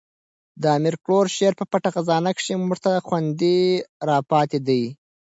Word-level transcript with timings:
د 0.61 0.63
امیر 0.77 0.95
کروړ 1.03 1.25
شعر 1.35 1.53
په 1.59 1.65
پټه 1.71 1.89
خزانه 1.95 2.31
کښي 2.37 2.53
موږ 2.61 2.79
ته 2.85 2.91
خوندي 3.07 3.59
را 4.07 4.17
پاتي 4.29 4.59
دي. 4.67 4.83